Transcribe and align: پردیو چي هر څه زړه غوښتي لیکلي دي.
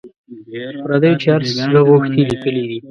پردیو 0.83 1.19
چي 1.21 1.27
هر 1.33 1.41
څه 1.47 1.51
زړه 1.65 1.79
غوښتي 1.89 2.21
لیکلي 2.29 2.63
دي. 2.69 2.77